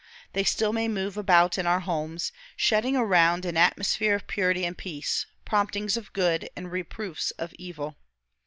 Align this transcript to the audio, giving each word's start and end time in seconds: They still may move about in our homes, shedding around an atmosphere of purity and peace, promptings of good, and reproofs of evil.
They 0.33 0.43
still 0.43 0.73
may 0.73 0.87
move 0.87 1.15
about 1.15 1.59
in 1.59 1.67
our 1.67 1.81
homes, 1.81 2.31
shedding 2.55 2.95
around 2.97 3.45
an 3.45 3.55
atmosphere 3.55 4.15
of 4.15 4.25
purity 4.25 4.65
and 4.65 4.75
peace, 4.75 5.27
promptings 5.45 5.95
of 5.95 6.11
good, 6.11 6.49
and 6.55 6.71
reproofs 6.71 7.29
of 7.37 7.53
evil. 7.59 7.97